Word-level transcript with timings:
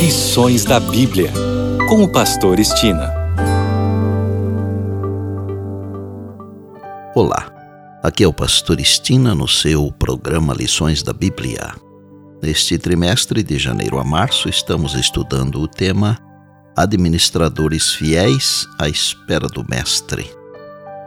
Lições 0.00 0.64
da 0.64 0.80
Bíblia, 0.80 1.30
com 1.86 2.02
o 2.02 2.10
Pastor 2.10 2.58
Estina. 2.58 3.12
Olá, 7.14 7.52
aqui 8.02 8.24
é 8.24 8.26
o 8.26 8.32
Pastor 8.32 8.80
Estina 8.80 9.34
no 9.34 9.46
seu 9.46 9.92
programa 9.92 10.54
Lições 10.54 11.02
da 11.02 11.12
Bíblia. 11.12 11.74
Neste 12.42 12.78
trimestre, 12.78 13.42
de 13.42 13.58
janeiro 13.58 13.98
a 13.98 14.02
março, 14.02 14.48
estamos 14.48 14.94
estudando 14.94 15.60
o 15.60 15.68
tema 15.68 16.16
Administradores 16.74 17.92
Fiéis 17.92 18.66
à 18.78 18.88
Espera 18.88 19.48
do 19.48 19.62
Mestre. 19.68 20.30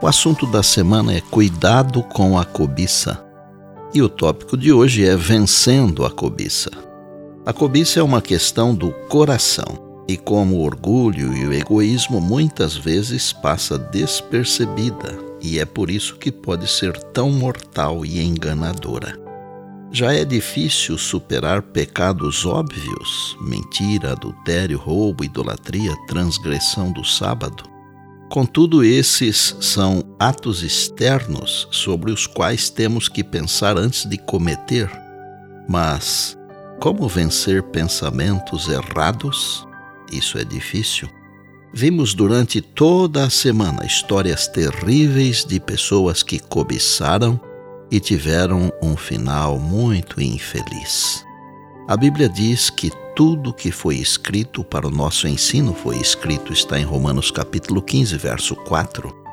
O 0.00 0.06
assunto 0.06 0.46
da 0.46 0.62
semana 0.62 1.12
é 1.12 1.20
Cuidado 1.20 2.00
com 2.00 2.38
a 2.38 2.44
Cobiça. 2.44 3.20
E 3.92 4.00
o 4.00 4.08
tópico 4.08 4.56
de 4.56 4.72
hoje 4.72 5.04
é 5.04 5.16
Vencendo 5.16 6.06
a 6.06 6.10
Cobiça. 6.12 6.93
A 7.46 7.52
cobiça 7.52 8.00
é 8.00 8.02
uma 8.02 8.22
questão 8.22 8.74
do 8.74 8.90
coração, 9.10 10.02
e 10.08 10.16
como 10.16 10.56
o 10.56 10.62
orgulho 10.62 11.36
e 11.36 11.46
o 11.46 11.52
egoísmo 11.52 12.18
muitas 12.18 12.74
vezes 12.74 13.34
passa 13.34 13.78
despercebida, 13.78 15.18
e 15.42 15.58
é 15.58 15.66
por 15.66 15.90
isso 15.90 16.16
que 16.16 16.32
pode 16.32 16.66
ser 16.66 16.96
tão 17.12 17.30
mortal 17.30 18.06
e 18.06 18.24
enganadora. 18.24 19.20
Já 19.92 20.14
é 20.14 20.24
difícil 20.24 20.96
superar 20.96 21.60
pecados 21.60 22.46
óbvios, 22.46 23.36
mentira, 23.42 24.12
adultério, 24.12 24.78
roubo, 24.78 25.22
idolatria, 25.22 25.94
transgressão 26.08 26.90
do 26.90 27.04
sábado. 27.04 27.64
Contudo, 28.30 28.82
esses 28.82 29.54
são 29.60 30.02
atos 30.18 30.62
externos 30.62 31.68
sobre 31.70 32.10
os 32.10 32.26
quais 32.26 32.70
temos 32.70 33.06
que 33.06 33.22
pensar 33.22 33.76
antes 33.76 34.08
de 34.08 34.16
cometer. 34.16 34.90
Mas 35.68 36.36
como 36.80 37.08
vencer 37.08 37.62
pensamentos 37.62 38.68
errados? 38.68 39.66
Isso 40.12 40.38
é 40.38 40.44
difícil. 40.44 41.08
Vimos 41.72 42.14
durante 42.14 42.60
toda 42.60 43.24
a 43.24 43.30
semana 43.30 43.84
histórias 43.84 44.46
terríveis 44.46 45.44
de 45.44 45.58
pessoas 45.58 46.22
que 46.22 46.38
cobiçaram 46.38 47.40
e 47.90 47.98
tiveram 47.98 48.72
um 48.82 48.96
final 48.96 49.58
muito 49.58 50.20
infeliz. 50.20 51.24
A 51.88 51.96
Bíblia 51.96 52.28
diz 52.28 52.70
que 52.70 52.90
tudo 53.16 53.52
que 53.52 53.70
foi 53.70 53.96
escrito 53.96 54.64
para 54.64 54.86
o 54.86 54.90
nosso 54.90 55.26
ensino 55.28 55.74
foi 55.74 55.96
escrito, 55.96 56.52
está 56.52 56.78
em 56.78 56.84
Romanos 56.84 57.30
capítulo 57.30 57.82
15, 57.82 58.16
verso 58.16 58.56
4. 58.56 59.23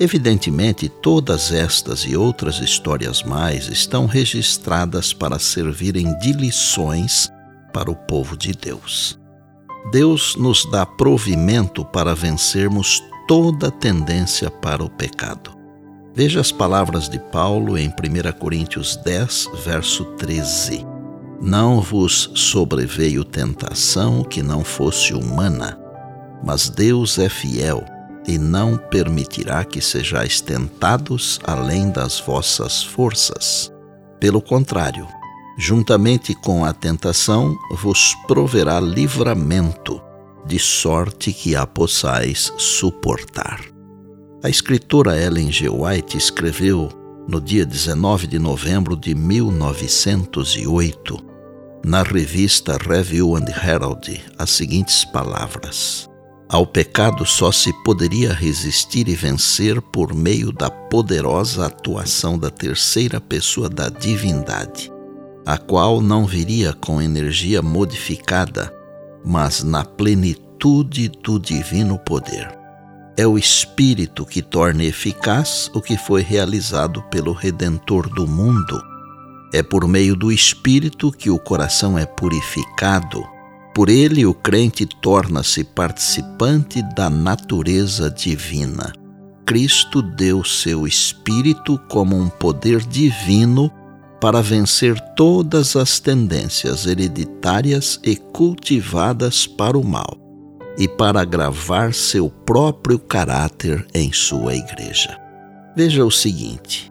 Evidentemente, 0.00 0.88
todas 0.88 1.50
estas 1.50 2.02
e 2.02 2.16
outras 2.16 2.60
histórias 2.60 3.22
mais 3.24 3.66
estão 3.66 4.06
registradas 4.06 5.12
para 5.12 5.40
servirem 5.40 6.16
de 6.18 6.32
lições 6.32 7.28
para 7.72 7.90
o 7.90 7.96
povo 7.96 8.36
de 8.36 8.52
Deus. 8.52 9.18
Deus 9.90 10.36
nos 10.36 10.64
dá 10.70 10.86
provimento 10.86 11.84
para 11.84 12.14
vencermos 12.14 13.02
toda 13.26 13.72
tendência 13.72 14.48
para 14.50 14.84
o 14.84 14.90
pecado. 14.90 15.56
Veja 16.14 16.40
as 16.40 16.52
palavras 16.52 17.08
de 17.08 17.18
Paulo 17.18 17.76
em 17.76 17.88
1 17.88 17.92
Coríntios 18.38 18.96
10, 18.96 19.50
verso 19.64 20.04
13. 20.16 20.86
Não 21.40 21.80
vos 21.80 22.30
sobreveio 22.34 23.24
tentação 23.24 24.22
que 24.22 24.42
não 24.42 24.62
fosse 24.62 25.12
humana, 25.12 25.78
mas 26.44 26.68
Deus 26.68 27.18
é 27.18 27.28
fiel 27.28 27.84
e 28.26 28.38
não 28.38 28.76
permitirá 28.76 29.64
que 29.64 29.80
sejais 29.80 30.40
tentados 30.40 31.40
além 31.44 31.90
das 31.90 32.20
vossas 32.20 32.82
forças. 32.82 33.72
Pelo 34.20 34.42
contrário, 34.42 35.06
juntamente 35.58 36.34
com 36.34 36.64
a 36.64 36.72
tentação, 36.72 37.56
vos 37.72 38.14
proverá 38.26 38.80
livramento, 38.80 40.00
de 40.46 40.58
sorte 40.58 41.32
que 41.32 41.54
a 41.54 41.66
possais 41.66 42.52
suportar. 42.56 43.60
A 44.42 44.48
escritora 44.48 45.20
Ellen 45.20 45.52
G. 45.52 45.68
White 45.68 46.16
escreveu 46.16 46.88
no 47.28 47.40
dia 47.40 47.66
19 47.66 48.26
de 48.26 48.38
novembro 48.38 48.96
de 48.96 49.14
1908, 49.14 51.18
na 51.84 52.02
revista 52.02 52.78
Review 52.78 53.36
and 53.36 53.50
Herald, 53.50 54.20
as 54.38 54.50
seguintes 54.50 55.04
palavras: 55.04 56.08
ao 56.48 56.66
pecado 56.66 57.26
só 57.26 57.52
se 57.52 57.72
poderia 57.84 58.32
resistir 58.32 59.06
e 59.08 59.14
vencer 59.14 59.82
por 59.82 60.14
meio 60.14 60.50
da 60.50 60.70
poderosa 60.70 61.66
atuação 61.66 62.38
da 62.38 62.48
terceira 62.48 63.20
pessoa 63.20 63.68
da 63.68 63.90
divindade, 63.90 64.90
a 65.44 65.58
qual 65.58 66.00
não 66.00 66.24
viria 66.24 66.72
com 66.72 67.02
energia 67.02 67.60
modificada, 67.60 68.72
mas 69.22 69.62
na 69.62 69.84
plenitude 69.84 71.10
do 71.22 71.38
divino 71.38 71.98
poder. 71.98 72.56
É 73.14 73.26
o 73.26 73.36
Espírito 73.36 74.24
que 74.24 74.40
torna 74.40 74.84
eficaz 74.84 75.70
o 75.74 75.82
que 75.82 75.98
foi 75.98 76.22
realizado 76.22 77.02
pelo 77.10 77.32
Redentor 77.32 78.08
do 78.08 78.26
mundo. 78.26 78.80
É 79.52 79.62
por 79.62 79.86
meio 79.86 80.16
do 80.16 80.32
Espírito 80.32 81.10
que 81.12 81.28
o 81.28 81.38
coração 81.38 81.98
é 81.98 82.06
purificado 82.06 83.22
por 83.78 83.88
ele, 83.88 84.26
o 84.26 84.34
crente 84.34 84.84
torna-se 84.84 85.62
participante 85.62 86.82
da 86.96 87.08
natureza 87.08 88.10
divina. 88.10 88.92
Cristo 89.46 90.02
deu 90.02 90.42
seu 90.42 90.84
Espírito 90.84 91.80
como 91.88 92.16
um 92.16 92.28
poder 92.28 92.80
divino 92.80 93.70
para 94.20 94.42
vencer 94.42 95.00
todas 95.14 95.76
as 95.76 96.00
tendências 96.00 96.86
hereditárias 96.86 98.00
e 98.02 98.16
cultivadas 98.16 99.46
para 99.46 99.78
o 99.78 99.86
mal 99.86 100.18
e 100.76 100.88
para 100.88 101.24
gravar 101.24 101.94
seu 101.94 102.28
próprio 102.28 102.98
caráter 102.98 103.86
em 103.94 104.12
sua 104.12 104.56
igreja. 104.56 105.16
Veja 105.76 106.04
o 106.04 106.10
seguinte: 106.10 106.90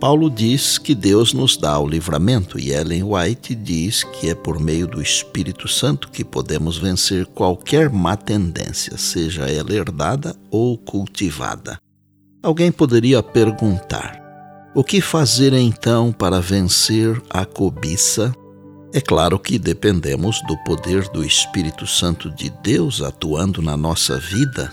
Paulo 0.00 0.30
diz 0.30 0.78
que 0.78 0.94
Deus 0.94 1.34
nos 1.34 1.58
dá 1.58 1.78
o 1.78 1.86
livramento 1.86 2.58
e 2.58 2.70
Ellen 2.70 3.02
White 3.02 3.54
diz 3.54 4.02
que 4.02 4.30
é 4.30 4.34
por 4.34 4.58
meio 4.58 4.86
do 4.86 5.02
Espírito 5.02 5.68
Santo 5.68 6.10
que 6.10 6.24
podemos 6.24 6.78
vencer 6.78 7.26
qualquer 7.26 7.90
má 7.90 8.16
tendência, 8.16 8.96
seja 8.96 9.42
ela 9.42 9.74
herdada 9.74 10.34
ou 10.50 10.78
cultivada. 10.78 11.78
Alguém 12.42 12.72
poderia 12.72 13.22
perguntar: 13.22 14.18
o 14.74 14.82
que 14.82 15.02
fazer 15.02 15.52
então 15.52 16.10
para 16.10 16.40
vencer 16.40 17.20
a 17.28 17.44
cobiça? 17.44 18.34
É 18.94 19.02
claro 19.02 19.38
que 19.38 19.58
dependemos 19.58 20.40
do 20.48 20.56
poder 20.64 21.06
do 21.10 21.22
Espírito 21.22 21.86
Santo 21.86 22.30
de 22.30 22.48
Deus 22.62 23.02
atuando 23.02 23.60
na 23.60 23.76
nossa 23.76 24.18
vida 24.18 24.72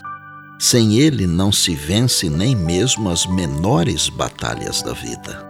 sem 0.59 0.99
ele 0.99 1.27
não 1.27 1.51
se 1.51 1.75
vence 1.75 2.29
nem 2.29 2.55
mesmo 2.55 3.09
as 3.09 3.25
menores 3.25 4.09
batalhas 4.09 4.81
da 4.81 4.93
vida. 4.93 5.45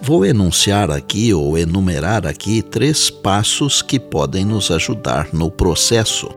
Vou 0.00 0.24
enunciar 0.24 0.90
aqui 0.90 1.32
ou 1.32 1.56
enumerar 1.56 2.26
aqui 2.26 2.60
três 2.60 3.08
passos 3.08 3.80
que 3.80 3.98
podem 3.98 4.44
nos 4.44 4.70
ajudar 4.70 5.28
no 5.32 5.50
processo. 5.50 6.28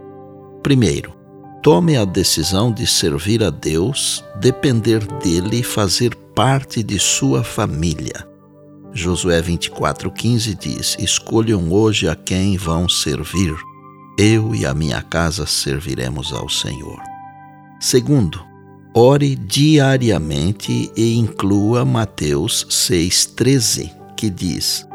Primeiro, 0.64 1.14
tome 1.62 1.98
a 1.98 2.06
decisão 2.06 2.72
de 2.72 2.88
servir 2.88 3.44
a 3.44 3.50
Deus, 3.50 4.24
depender 4.40 5.06
dele 5.22 5.60
e 5.60 5.64
fazer 5.64 6.16
parte 6.34 6.82
de 6.82 6.98
sua 6.98 7.44
família. 7.44 8.26
Josué 8.94 9.42
24,15 9.42 10.58
diz: 10.58 10.96
Escolham 10.98 11.72
hoje 11.72 12.08
a 12.08 12.16
quem 12.16 12.58
vão 12.58 12.88
servir. 12.88 13.54
Eu 14.18 14.56
e 14.56 14.66
a 14.66 14.74
minha 14.74 15.02
casa 15.02 15.46
serviremos 15.46 16.32
ao 16.32 16.50
Senhor. 16.50 17.17
Segundo, 17.80 18.44
ore 18.92 19.36
diariamente 19.36 20.92
e 20.96 21.16
inclua 21.16 21.86
Mateus 21.86 22.66
6,13, 22.70 23.92
que 24.16 24.32
diz: 24.32 24.88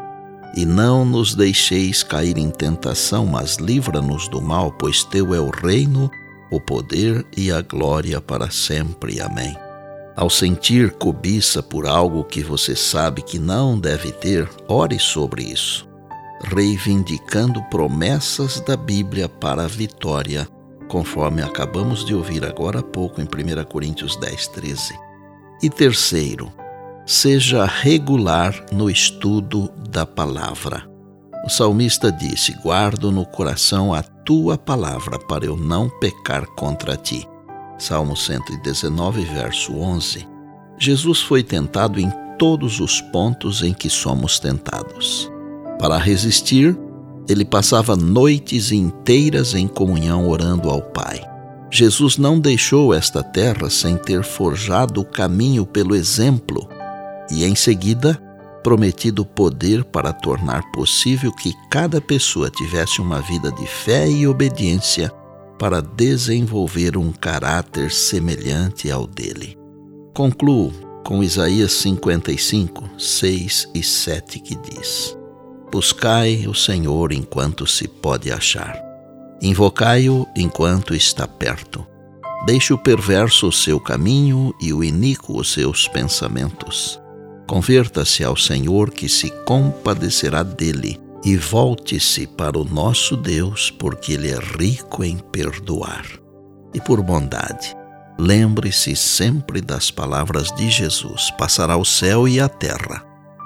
E 0.53 0.65
não 0.65 1.05
nos 1.05 1.33
deixeis 1.33 2.03
cair 2.03 2.37
em 2.37 2.49
tentação, 2.49 3.25
mas 3.25 3.55
livra-nos 3.55 4.27
do 4.27 4.41
mal, 4.41 4.69
pois 4.73 5.05
teu 5.05 5.33
é 5.33 5.39
o 5.39 5.49
reino, 5.49 6.11
o 6.51 6.59
poder 6.59 7.25
e 7.37 7.49
a 7.49 7.61
glória 7.61 8.19
para 8.19 8.51
sempre. 8.51 9.21
Amém. 9.21 9.55
Ao 10.15 10.29
sentir 10.29 10.91
cobiça 10.91 11.63
por 11.63 11.87
algo 11.87 12.25
que 12.25 12.43
você 12.43 12.75
sabe 12.75 13.21
que 13.21 13.39
não 13.39 13.79
deve 13.79 14.11
ter, 14.11 14.47
ore 14.67 14.99
sobre 14.99 15.43
isso, 15.43 15.87
reivindicando 16.43 17.63
promessas 17.69 18.59
da 18.59 18.75
Bíblia 18.75 19.29
para 19.29 19.63
a 19.63 19.67
vitória 19.67 20.47
conforme 20.93 21.41
acabamos 21.41 22.05
de 22.05 22.13
ouvir 22.13 22.45
agora 22.45 22.81
há 22.81 22.83
pouco 22.83 23.19
em 23.19 23.23
1 23.23 23.63
Coríntios 23.63 24.15
10, 24.15 24.47
13. 24.49 24.93
E 25.63 25.67
terceiro, 25.67 26.53
seja 27.03 27.65
regular 27.65 28.63
no 28.71 28.91
estudo 28.91 29.71
da 29.89 30.05
palavra. 30.05 30.87
O 31.43 31.49
salmista 31.49 32.11
disse: 32.11 32.53
Guardo 32.61 33.11
no 33.11 33.25
coração 33.25 33.91
a 33.91 34.03
tua 34.03 34.55
palavra 34.55 35.17
para 35.17 35.43
eu 35.43 35.57
não 35.57 35.89
pecar 35.99 36.45
contra 36.45 36.95
ti. 36.95 37.27
Salmo 37.79 38.15
119, 38.15 39.25
verso 39.25 39.75
11. 39.75 40.27
Jesus 40.77 41.21
foi 41.21 41.41
tentado 41.41 41.99
em 41.99 42.11
todos 42.37 42.79
os 42.79 43.01
pontos 43.01 43.63
em 43.63 43.73
que 43.73 43.89
somos 43.89 44.37
tentados. 44.37 45.31
Para 45.79 45.97
resistir, 45.97 46.77
Ele 47.27 47.45
passava 47.45 47.95
noites 47.95 48.71
inteiras 48.71 49.53
em 49.53 49.67
comunhão 49.67 50.27
orando 50.27 50.69
ao 50.69 50.81
Pai. 50.81 51.21
Jesus 51.71 52.17
não 52.17 52.39
deixou 52.39 52.93
esta 52.93 53.23
terra 53.23 53.69
sem 53.69 53.97
ter 53.97 54.23
forjado 54.23 55.01
o 55.01 55.05
caminho 55.05 55.65
pelo 55.65 55.95
exemplo 55.95 56.69
e, 57.31 57.43
em 57.43 57.55
seguida, 57.55 58.21
prometido 58.63 59.25
poder 59.25 59.83
para 59.83 60.13
tornar 60.13 60.61
possível 60.71 61.31
que 61.31 61.53
cada 61.69 61.99
pessoa 61.99 62.49
tivesse 62.49 63.01
uma 63.01 63.21
vida 63.21 63.51
de 63.51 63.65
fé 63.65 64.07
e 64.07 64.27
obediência 64.27 65.11
para 65.57 65.81
desenvolver 65.81 66.97
um 66.97 67.11
caráter 67.11 67.91
semelhante 67.91 68.91
ao 68.91 69.07
dele. 69.07 69.57
Concluo 70.13 70.71
com 71.03 71.23
Isaías 71.23 71.73
55, 71.73 72.89
6 72.97 73.69
e 73.73 73.83
7 73.83 74.39
que 74.39 74.55
diz: 74.55 75.17
Buscai 75.73 76.45
o 76.47 76.53
Senhor 76.53 77.11
enquanto 77.11 77.65
se 77.65 77.87
pode 77.87 78.31
achar. 78.31 78.79
Invocai-o 79.41 80.27
enquanto 80.35 80.93
está 80.93 81.27
perto. 81.27 81.83
Deixe 82.45 82.71
o 82.75 82.77
perverso 82.77 83.47
o 83.47 83.51
seu 83.51 83.79
caminho 83.79 84.53
e 84.61 84.71
o 84.71 84.83
iníquo 84.83 85.35
os 85.35 85.51
seus 85.51 85.87
pensamentos. 85.87 87.01
Converta-se 87.47 88.23
ao 88.23 88.37
Senhor, 88.37 88.91
que 88.91 89.09
se 89.09 89.31
compadecerá 89.47 90.43
dele, 90.43 91.01
e 91.25 91.35
volte-se 91.35 92.27
para 92.27 92.59
o 92.59 92.63
nosso 92.63 93.17
Deus, 93.17 93.71
porque 93.71 94.13
ele 94.13 94.29
é 94.29 94.37
rico 94.37 95.03
em 95.03 95.17
perdoar. 95.17 96.05
E 96.71 96.79
por 96.79 97.01
bondade, 97.01 97.75
lembre-se 98.19 98.95
sempre 98.95 99.59
das 99.59 99.89
palavras 99.89 100.51
de 100.51 100.69
Jesus: 100.69 101.31
passará 101.31 101.75
o 101.75 101.83
céu 101.83 102.27
e 102.27 102.39
a 102.39 102.47
terra 102.47 103.11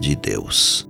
de 0.00 0.14
Deus. 0.16 0.87